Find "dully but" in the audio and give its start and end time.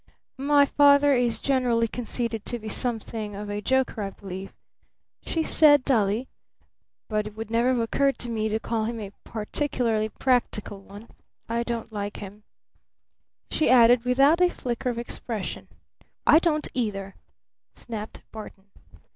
5.85-7.27